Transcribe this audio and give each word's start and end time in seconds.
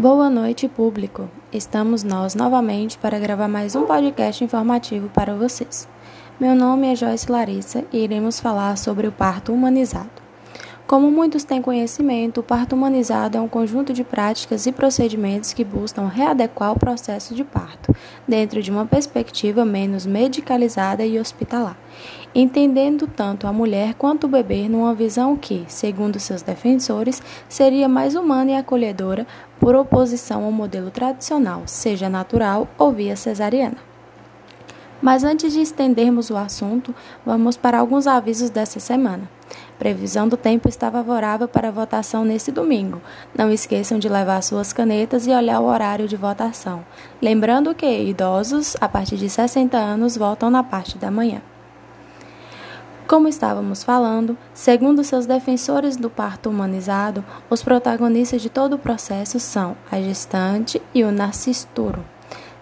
Boa 0.00 0.30
noite, 0.30 0.66
público. 0.66 1.28
Estamos 1.52 2.02
nós 2.02 2.34
novamente 2.34 2.96
para 2.96 3.18
gravar 3.18 3.48
mais 3.48 3.76
um 3.76 3.82
podcast 3.82 4.42
informativo 4.42 5.10
para 5.10 5.34
vocês. 5.34 5.86
Meu 6.40 6.54
nome 6.54 6.90
é 6.90 6.96
Joyce 6.96 7.30
Larissa 7.30 7.84
e 7.92 7.98
iremos 7.98 8.40
falar 8.40 8.78
sobre 8.78 9.06
o 9.06 9.12
parto 9.12 9.52
humanizado. 9.52 10.08
Como 10.90 11.08
muitos 11.08 11.44
têm 11.44 11.62
conhecimento, 11.62 12.40
o 12.40 12.42
parto 12.42 12.74
humanizado 12.74 13.38
é 13.38 13.40
um 13.40 13.46
conjunto 13.46 13.92
de 13.92 14.02
práticas 14.02 14.66
e 14.66 14.72
procedimentos 14.72 15.52
que 15.52 15.62
buscam 15.62 16.08
readequar 16.08 16.72
o 16.72 16.78
processo 16.78 17.32
de 17.32 17.44
parto, 17.44 17.94
dentro 18.26 18.60
de 18.60 18.72
uma 18.72 18.84
perspectiva 18.84 19.64
menos 19.64 20.04
medicalizada 20.04 21.06
e 21.06 21.16
hospitalar, 21.16 21.76
entendendo 22.34 23.06
tanto 23.06 23.46
a 23.46 23.52
mulher 23.52 23.94
quanto 23.94 24.24
o 24.24 24.28
bebê 24.28 24.68
numa 24.68 24.92
visão 24.92 25.36
que, 25.36 25.64
segundo 25.68 26.18
seus 26.18 26.42
defensores, 26.42 27.22
seria 27.48 27.88
mais 27.88 28.16
humana 28.16 28.50
e 28.50 28.56
acolhedora 28.56 29.28
por 29.60 29.76
oposição 29.76 30.42
ao 30.42 30.50
modelo 30.50 30.90
tradicional, 30.90 31.62
seja 31.66 32.08
natural 32.08 32.66
ou 32.78 32.90
via 32.90 33.14
cesariana. 33.14 33.76
Mas 35.02 35.22
antes 35.24 35.52
de 35.52 35.60
estendermos 35.60 36.30
o 36.30 36.36
assunto, 36.36 36.94
vamos 37.24 37.56
para 37.56 37.78
alguns 37.78 38.06
avisos 38.06 38.50
dessa 38.50 38.80
semana. 38.80 39.28
Previsão 39.78 40.28
do 40.28 40.36
tempo 40.36 40.68
está 40.68 40.90
favorável 40.90 41.48
para 41.48 41.70
votação 41.70 42.24
nesse 42.24 42.52
domingo. 42.52 43.00
Não 43.36 43.50
esqueçam 43.50 43.98
de 43.98 44.08
levar 44.08 44.42
suas 44.42 44.72
canetas 44.72 45.26
e 45.26 45.30
olhar 45.30 45.60
o 45.60 45.66
horário 45.66 46.06
de 46.06 46.16
votação. 46.16 46.84
Lembrando 47.20 47.74
que 47.74 47.86
idosos 47.86 48.76
a 48.80 48.88
partir 48.88 49.16
de 49.16 49.28
60 49.28 49.76
anos 49.76 50.16
votam 50.16 50.50
na 50.50 50.62
parte 50.62 50.98
da 50.98 51.10
manhã. 51.10 51.40
Como 53.10 53.26
estávamos 53.26 53.82
falando, 53.82 54.38
segundo 54.54 55.02
seus 55.02 55.26
defensores 55.26 55.96
do 55.96 56.08
parto 56.08 56.48
humanizado, 56.48 57.24
os 57.50 57.60
protagonistas 57.60 58.40
de 58.40 58.48
todo 58.48 58.74
o 58.74 58.78
processo 58.78 59.40
são 59.40 59.76
a 59.90 60.00
gestante 60.00 60.80
e 60.94 61.02
o 61.02 61.10
nascituro. 61.10 62.04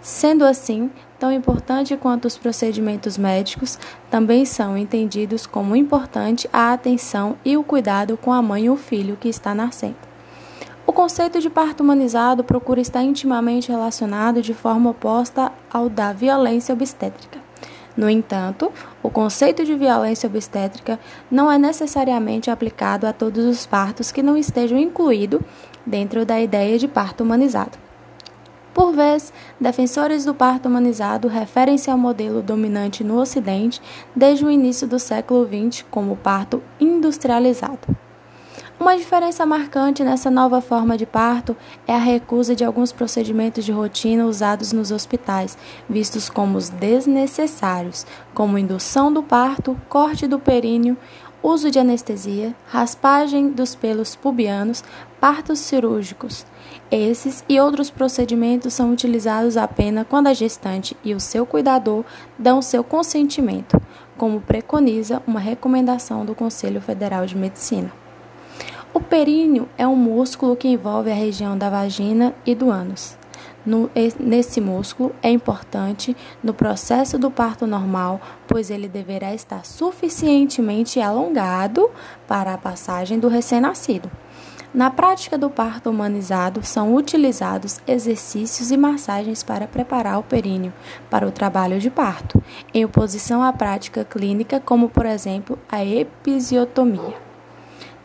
Sendo 0.00 0.46
assim, 0.46 0.90
tão 1.18 1.30
importante 1.30 1.94
quanto 1.98 2.24
os 2.24 2.38
procedimentos 2.38 3.18
médicos, 3.18 3.78
também 4.10 4.46
são 4.46 4.74
entendidos 4.78 5.46
como 5.46 5.76
importante 5.76 6.48
a 6.50 6.72
atenção 6.72 7.36
e 7.44 7.54
o 7.54 7.62
cuidado 7.62 8.16
com 8.16 8.32
a 8.32 8.40
mãe 8.40 8.64
e 8.64 8.70
o 8.70 8.76
filho 8.76 9.18
que 9.20 9.28
está 9.28 9.54
nascendo. 9.54 9.96
O 10.86 10.94
conceito 10.94 11.40
de 11.40 11.50
parto 11.50 11.82
humanizado 11.82 12.42
procura 12.42 12.80
estar 12.80 13.02
intimamente 13.02 13.70
relacionado 13.70 14.40
de 14.40 14.54
forma 14.54 14.88
oposta 14.88 15.52
ao 15.70 15.90
da 15.90 16.14
violência 16.14 16.72
obstétrica. 16.72 17.47
No 17.98 18.08
entanto, 18.08 18.70
o 19.02 19.10
conceito 19.10 19.64
de 19.64 19.74
violência 19.74 20.28
obstétrica 20.28 21.00
não 21.28 21.50
é 21.50 21.58
necessariamente 21.58 22.48
aplicado 22.48 23.08
a 23.08 23.12
todos 23.12 23.44
os 23.44 23.66
partos 23.66 24.12
que 24.12 24.22
não 24.22 24.36
estejam 24.36 24.78
incluídos 24.78 25.40
dentro 25.84 26.24
da 26.24 26.40
ideia 26.40 26.78
de 26.78 26.86
parto 26.86 27.24
humanizado. 27.24 27.76
Por 28.72 28.92
vez, 28.92 29.32
defensores 29.60 30.24
do 30.24 30.32
parto 30.32 30.68
humanizado 30.68 31.26
referem-se 31.26 31.90
ao 31.90 31.98
modelo 31.98 32.40
dominante 32.40 33.02
no 33.02 33.18
Ocidente 33.18 33.82
desde 34.14 34.44
o 34.44 34.50
início 34.50 34.86
do 34.86 35.00
século 35.00 35.44
XX 35.44 35.84
como 35.90 36.14
parto 36.14 36.62
industrializado. 36.78 37.80
Uma 38.80 38.96
diferença 38.96 39.44
marcante 39.44 40.04
nessa 40.04 40.30
nova 40.30 40.60
forma 40.60 40.96
de 40.96 41.04
parto 41.04 41.56
é 41.84 41.92
a 41.92 41.98
recusa 41.98 42.54
de 42.54 42.64
alguns 42.64 42.92
procedimentos 42.92 43.64
de 43.64 43.72
rotina 43.72 44.24
usados 44.24 44.72
nos 44.72 44.92
hospitais, 44.92 45.58
vistos 45.90 46.30
como 46.30 46.60
desnecessários, 46.78 48.06
como 48.32 48.56
indução 48.56 49.12
do 49.12 49.20
parto, 49.20 49.76
corte 49.88 50.28
do 50.28 50.38
períneo, 50.38 50.96
uso 51.42 51.72
de 51.72 51.80
anestesia, 51.80 52.54
raspagem 52.68 53.50
dos 53.50 53.74
pelos 53.74 54.14
pubianos, 54.14 54.84
partos 55.20 55.58
cirúrgicos. 55.58 56.46
Esses 56.88 57.44
e 57.48 57.58
outros 57.58 57.90
procedimentos 57.90 58.74
são 58.74 58.92
utilizados 58.92 59.56
apenas 59.56 60.06
quando 60.08 60.28
a 60.28 60.34
gestante 60.34 60.96
e 61.02 61.14
o 61.14 61.20
seu 61.20 61.44
cuidador 61.44 62.04
dão 62.38 62.62
seu 62.62 62.84
consentimento, 62.84 63.76
como 64.16 64.40
preconiza 64.40 65.20
uma 65.26 65.40
recomendação 65.40 66.24
do 66.24 66.32
Conselho 66.32 66.80
Federal 66.80 67.26
de 67.26 67.36
Medicina. 67.36 67.92
O 68.94 69.00
períneo 69.00 69.68
é 69.76 69.86
um 69.86 69.94
músculo 69.94 70.56
que 70.56 70.66
envolve 70.66 71.10
a 71.10 71.14
região 71.14 71.58
da 71.58 71.68
vagina 71.68 72.34
e 72.46 72.54
do 72.54 72.70
ânus. 72.70 73.18
No, 73.64 73.90
nesse 74.18 74.62
músculo 74.62 75.14
é 75.22 75.30
importante 75.30 76.16
no 76.42 76.54
processo 76.54 77.18
do 77.18 77.30
parto 77.30 77.66
normal, 77.66 78.18
pois 78.46 78.70
ele 78.70 78.88
deverá 78.88 79.34
estar 79.34 79.64
suficientemente 79.66 81.00
alongado 81.00 81.90
para 82.26 82.54
a 82.54 82.58
passagem 82.58 83.18
do 83.18 83.28
recém-nascido. 83.28 84.10
Na 84.72 84.90
prática 84.90 85.36
do 85.36 85.50
parto 85.50 85.90
humanizado, 85.90 86.64
são 86.64 86.94
utilizados 86.94 87.80
exercícios 87.86 88.70
e 88.70 88.76
massagens 88.76 89.42
para 89.42 89.66
preparar 89.66 90.18
o 90.18 90.22
períneo 90.22 90.72
para 91.10 91.26
o 91.26 91.30
trabalho 91.30 91.78
de 91.78 91.90
parto, 91.90 92.42
em 92.72 92.84
oposição 92.84 93.42
à 93.42 93.52
prática 93.52 94.04
clínica, 94.04 94.60
como 94.60 94.88
por 94.88 95.04
exemplo 95.04 95.58
a 95.70 95.84
episiotomia. 95.84 97.27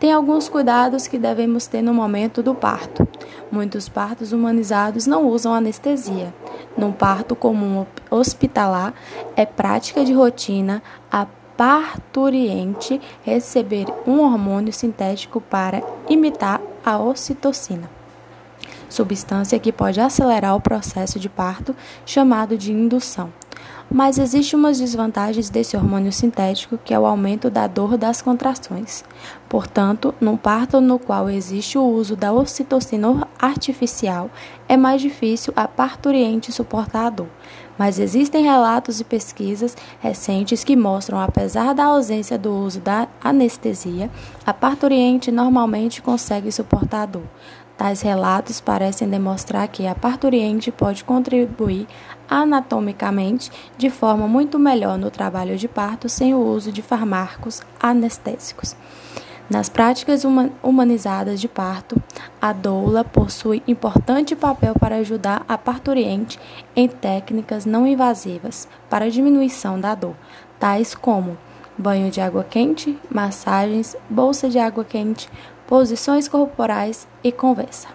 Tem 0.00 0.10
alguns 0.10 0.48
cuidados 0.48 1.06
que 1.06 1.18
devemos 1.18 1.66
ter 1.66 1.82
no 1.82 1.92
momento 1.92 2.42
do 2.42 2.54
parto. 2.54 3.06
Muitos 3.52 3.86
partos 3.86 4.32
humanizados 4.32 5.06
não 5.06 5.28
usam 5.28 5.52
anestesia. 5.52 6.32
No 6.74 6.90
parto 6.90 7.36
comum 7.36 7.84
hospitalar, 8.10 8.94
é 9.36 9.44
prática 9.44 10.02
de 10.02 10.14
rotina 10.14 10.82
a 11.12 11.26
parturiente 11.54 12.98
receber 13.22 13.84
um 14.06 14.20
hormônio 14.20 14.72
sintético 14.72 15.38
para 15.38 15.82
imitar 16.08 16.62
a 16.82 16.98
ocitocina, 16.98 17.90
substância 18.88 19.58
que 19.58 19.70
pode 19.70 20.00
acelerar 20.00 20.56
o 20.56 20.60
processo 20.62 21.20
de 21.20 21.28
parto, 21.28 21.76
chamado 22.06 22.56
de 22.56 22.72
indução. 22.72 23.30
Mas 23.92 24.18
existe 24.18 24.54
umas 24.54 24.78
desvantagens 24.78 25.50
desse 25.50 25.76
hormônio 25.76 26.12
sintético, 26.12 26.78
que 26.78 26.94
é 26.94 26.98
o 26.98 27.04
aumento 27.04 27.50
da 27.50 27.66
dor 27.66 27.96
das 27.96 28.22
contrações. 28.22 29.02
Portanto, 29.48 30.14
num 30.20 30.36
parto 30.36 30.80
no 30.80 30.96
qual 30.96 31.28
existe 31.28 31.76
o 31.76 31.82
uso 31.82 32.14
da 32.14 32.32
ocitocina 32.32 33.26
artificial, 33.36 34.30
é 34.68 34.76
mais 34.76 35.02
difícil 35.02 35.52
a 35.56 35.66
parturiente 35.66 36.52
suportar 36.52 37.06
a 37.06 37.10
dor. 37.10 37.28
Mas 37.76 37.98
existem 37.98 38.44
relatos 38.44 39.00
e 39.00 39.04
pesquisas 39.04 39.76
recentes 40.00 40.62
que 40.62 40.76
mostram, 40.76 41.18
apesar 41.18 41.74
da 41.74 41.86
ausência 41.86 42.38
do 42.38 42.52
uso 42.52 42.78
da 42.78 43.08
anestesia, 43.24 44.10
a 44.46 44.52
parturiente 44.52 45.32
normalmente 45.32 46.00
consegue 46.00 46.52
suportar 46.52 47.02
a 47.02 47.06
dor. 47.06 47.24
Tais 47.80 48.02
relatos 48.02 48.60
parecem 48.60 49.08
demonstrar 49.08 49.66
que 49.66 49.86
a 49.86 49.94
parturiente 49.94 50.70
pode 50.70 51.02
contribuir 51.02 51.88
anatomicamente 52.28 53.50
de 53.78 53.88
forma 53.88 54.28
muito 54.28 54.58
melhor 54.58 54.98
no 54.98 55.10
trabalho 55.10 55.56
de 55.56 55.66
parto 55.66 56.06
sem 56.06 56.34
o 56.34 56.40
uso 56.40 56.70
de 56.70 56.82
fármacos 56.82 57.62
anestésicos. 57.80 58.76
Nas 59.48 59.70
práticas 59.70 60.24
humanizadas 60.62 61.40
de 61.40 61.48
parto, 61.48 61.96
a 62.38 62.52
doula 62.52 63.02
possui 63.02 63.62
importante 63.66 64.36
papel 64.36 64.74
para 64.78 64.96
ajudar 64.96 65.42
a 65.48 65.56
parturiente 65.56 66.38
em 66.76 66.86
técnicas 66.86 67.64
não 67.64 67.86
invasivas 67.86 68.68
para 68.90 69.10
diminuição 69.10 69.80
da 69.80 69.94
dor, 69.94 70.14
tais 70.58 70.94
como 70.94 71.38
banho 71.78 72.10
de 72.10 72.20
água 72.20 72.44
quente, 72.44 72.98
massagens, 73.10 73.96
bolsa 74.10 74.50
de 74.50 74.58
água 74.58 74.84
quente, 74.84 75.30
posições 75.70 76.26
corporais 76.26 77.06
e 77.22 77.30
conversa. 77.30 77.86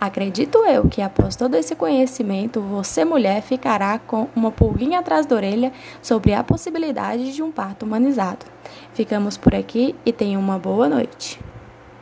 Acredito 0.00 0.64
eu 0.64 0.88
que 0.88 1.02
após 1.02 1.34
todo 1.34 1.56
esse 1.56 1.74
conhecimento, 1.74 2.60
você 2.60 3.04
mulher 3.04 3.42
ficará 3.42 3.98
com 3.98 4.28
uma 4.34 4.52
pulguinha 4.52 5.00
atrás 5.00 5.26
da 5.26 5.34
orelha 5.34 5.72
sobre 6.00 6.32
a 6.32 6.44
possibilidade 6.44 7.34
de 7.34 7.42
um 7.42 7.50
parto 7.50 7.84
humanizado. 7.84 8.46
Ficamos 8.94 9.36
por 9.36 9.56
aqui 9.56 9.96
e 10.06 10.12
tenha 10.12 10.38
uma 10.38 10.56
boa 10.56 10.88
noite. 10.88 11.49